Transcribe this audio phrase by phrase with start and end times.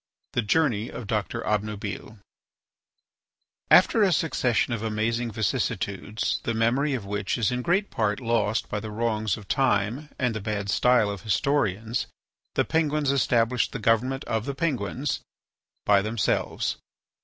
[0.01, 0.31] III.
[0.41, 2.17] THE JOURNEY OF DOCTOR OBNUBILE
[3.69, 8.67] After a succession of amazing vicissitudes, the memory of which is in great part lost
[8.67, 12.07] by the wrongs of time and the bad style of historians,
[12.55, 15.19] the Penguins established the government of the Penguins
[15.85, 16.77] by themselves.